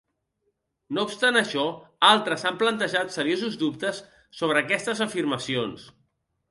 [0.97, 1.65] No obstant això,
[2.09, 4.01] altres han plantejat seriosos dubtes
[4.43, 5.91] sobre aquestes afirmacions.